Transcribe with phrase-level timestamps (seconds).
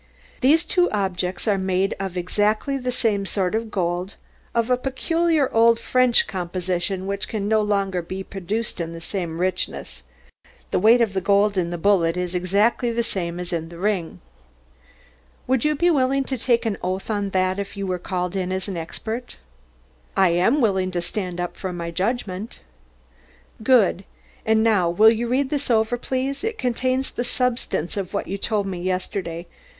[0.41, 4.15] "These two objects are made of exactly the same sort of gold,
[4.55, 9.37] of a peculiar old French composition, which can no longer be produced in the same
[9.39, 10.01] richness.
[10.71, 13.77] The weight of the gold in the bullet is exactly the same as in the
[13.77, 14.21] ring."
[15.45, 18.51] "Would you be willing to take an oath on that if you were called in
[18.51, 19.35] as an expert?"
[20.17, 22.57] "I am willing to stand up for my judgment."
[23.61, 24.05] "Good.
[24.47, 28.39] And now will you read this over please, it contains the substance of what you
[28.39, 29.45] told me yesterday.